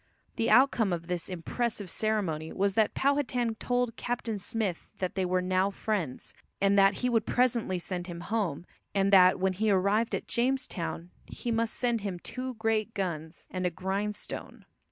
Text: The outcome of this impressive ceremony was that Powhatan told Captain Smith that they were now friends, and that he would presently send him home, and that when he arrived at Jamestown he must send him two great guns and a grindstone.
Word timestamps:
The 0.35 0.49
outcome 0.49 0.91
of 0.91 1.05
this 1.05 1.29
impressive 1.29 1.87
ceremony 1.91 2.51
was 2.51 2.73
that 2.73 2.95
Powhatan 2.95 3.53
told 3.59 3.95
Captain 3.97 4.39
Smith 4.39 4.87
that 4.97 5.13
they 5.13 5.25
were 5.25 5.43
now 5.43 5.69
friends, 5.69 6.33
and 6.59 6.75
that 6.75 6.95
he 7.05 7.07
would 7.07 7.27
presently 7.27 7.77
send 7.77 8.07
him 8.07 8.21
home, 8.21 8.65
and 8.95 9.13
that 9.13 9.39
when 9.39 9.53
he 9.53 9.69
arrived 9.69 10.15
at 10.15 10.27
Jamestown 10.27 11.11
he 11.27 11.51
must 11.51 11.75
send 11.75 12.01
him 12.01 12.17
two 12.17 12.55
great 12.55 12.95
guns 12.95 13.47
and 13.51 13.63
a 13.67 13.69
grindstone. 13.69 14.65